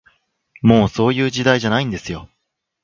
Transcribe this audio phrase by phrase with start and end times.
[0.63, 2.27] もう、そういう時代じゃないんですよ